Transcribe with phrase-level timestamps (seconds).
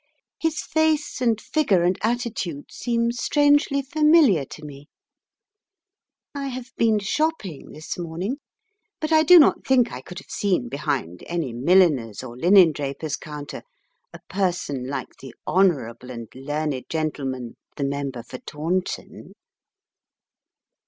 [0.39, 4.87] His face and figure and attitude seem strangely familiar to me.
[6.33, 8.37] I have been shopping this morning,
[8.99, 13.61] but I do not think I could have seen behind any milliner's or linendraper's counter
[14.11, 15.69] a person like the hon.
[16.09, 19.33] and learned gentleman the member for Taunton.